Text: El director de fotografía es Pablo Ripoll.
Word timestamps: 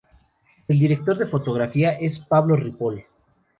El 0.67 0.79
director 0.79 1.15
de 1.15 1.27
fotografía 1.27 1.91
es 1.91 2.17
Pablo 2.17 2.55
Ripoll. 2.55 3.05